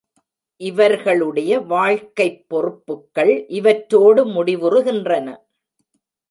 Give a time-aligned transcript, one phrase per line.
[0.61, 5.35] இவர்களுடைய வாழ்க்கைப் பொறுப்புக்கள் இவற்றோடு முடிவுறுகின்றன.